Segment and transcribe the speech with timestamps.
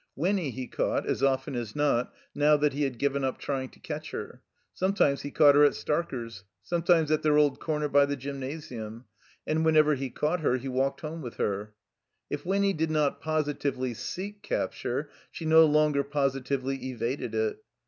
[0.15, 3.79] Winny he caught, as often as not, now that he had given up trying to
[3.79, 4.41] catch her;
[4.73, 9.05] sometimes he caught her at Starker's, sometimes at their old comer by the Gymnasium;
[9.45, 11.75] and whenever he caught her he walked home with her.
[12.31, 17.59] If Winny did not positively seek capture, she no longer positively evaded it.